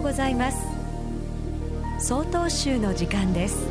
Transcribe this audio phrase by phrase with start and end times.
[0.00, 0.56] うございます。
[1.98, 3.68] 総統集の時間です。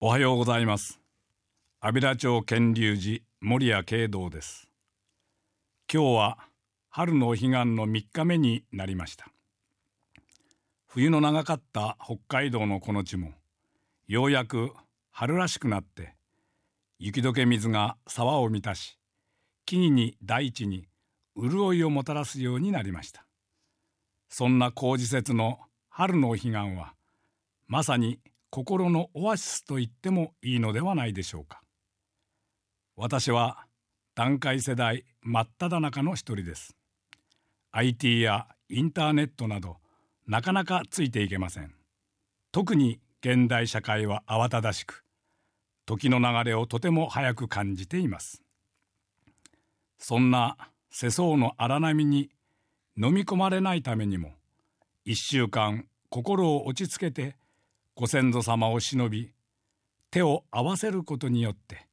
[0.00, 1.00] おはようございます。
[1.80, 4.68] 安平町建立寺守谷慶道です。
[5.92, 6.38] 今日は
[6.96, 9.26] 春のお彼岸の3日目になりました。
[10.86, 13.32] 冬の長かった北海道のこの地も
[14.06, 14.72] ようやく
[15.10, 16.14] 春らしくなって
[17.00, 18.96] 雪解け水が沢を満たし
[19.66, 20.86] 木々に大地に
[21.36, 23.26] 潤いをもたらすようになりました。
[24.28, 25.58] そんな工事節の
[25.88, 26.94] 春のお彼岸は
[27.66, 28.20] まさに
[28.50, 31.60] 心のオアシスと言ってもいいのではないでしょうか。
[32.94, 33.66] 私は
[34.14, 36.76] 団塊世代真っ只中の一人です。
[37.76, 39.78] IT やインターネットなど
[40.28, 41.74] なかなかついていけません。
[42.52, 45.02] 特に現代社会は慌ただしく
[45.84, 48.44] 時の流れをとても早く感じています。
[49.98, 50.56] そんな
[50.92, 52.30] 世相の荒波に
[52.96, 54.34] 飲み込まれないためにも
[55.04, 57.34] 一週間心を落ち着けて
[57.96, 59.32] ご先祖様を忍び
[60.12, 61.88] 手を合わせることによって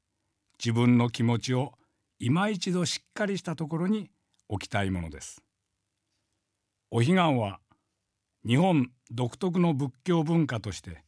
[0.64, 1.74] 自分の気持ちを
[2.20, 4.12] 今一度しっかりしたところに
[4.48, 5.42] 置きたいものです。
[6.94, 7.62] お彼岸は
[8.46, 11.06] 日本独特の仏教文化として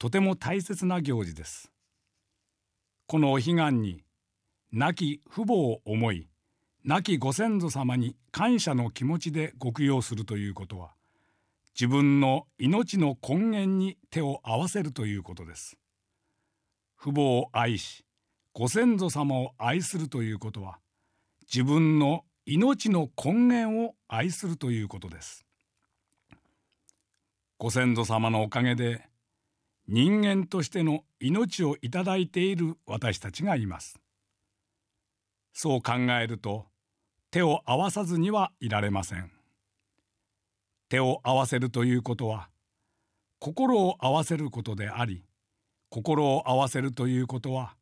[0.00, 1.70] とても大切な行事です。
[3.06, 4.02] このお彼岸に
[4.72, 6.28] 亡き父母を思い
[6.84, 10.90] 亡きご先祖様に感謝の気持ちでご供養するということは
[11.78, 15.78] 自分の命の根源に手を合わせるということです。
[16.98, 18.04] 父母を愛し
[18.52, 20.80] ご先祖様を愛するということは
[21.42, 25.44] 自分の命の根源を愛するということです。
[27.58, 29.08] ご先祖様のおかげで
[29.88, 33.98] 人間としての命をいただいている私たちがいます。
[35.54, 36.66] そう考えると
[37.32, 39.32] 手を合わさずにはいられません。
[40.88, 42.48] 手を合わせるということは
[43.40, 45.24] 心を合わせることであり
[45.88, 47.74] 心を合わせるということは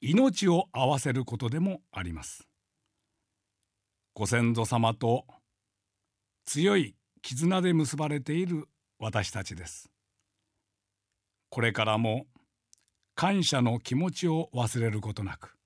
[0.00, 2.49] 命を合わせることでもあります。
[4.20, 5.24] ご先祖様と
[6.44, 9.90] 強い絆で結ばれている私たちです。
[11.48, 12.26] これからも
[13.14, 15.56] 感謝の気持ちを忘れることなく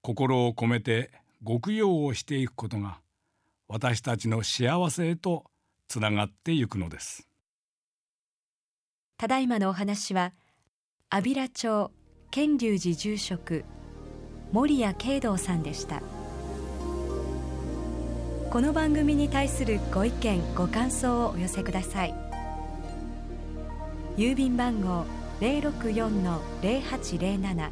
[0.00, 1.10] 心を込めて
[1.42, 3.02] ご供養をしていくことが
[3.68, 5.44] 私たちの幸せへと
[5.88, 7.28] つながってゆくのです。
[9.18, 10.32] ただいまのお話は
[11.10, 11.90] 安平町
[12.30, 13.66] 建隆寺住職
[14.52, 16.00] 守谷慶道さんでした。
[18.50, 22.14] この番組に対するご意見ご感想をお寄せください。
[24.16, 25.04] 郵便番号
[25.40, 27.68] 064-0807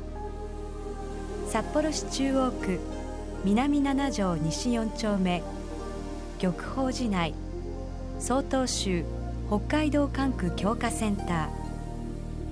[1.49, 2.79] 札幌市中央区
[3.43, 5.43] 南七条西4丁目。
[6.39, 7.33] 玉宝寺内
[8.19, 9.03] 曹洞宗
[9.49, 11.49] 北海道管区強化センター。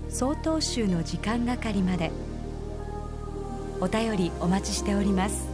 [0.08, 2.10] 曹洞宗の時間係まで。
[3.82, 5.53] お便りお待ちしております。